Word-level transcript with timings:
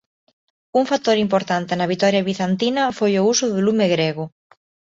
Un 0.79 0.83
factor 0.91 1.17
importante 1.25 1.71
na 1.75 1.89
vitoria 1.93 2.25
bizantina 2.29 2.83
foi 2.97 3.11
o 3.17 3.25
uso 3.33 3.45
do 3.53 3.59
lume 3.65 3.85
grego. 3.95 4.25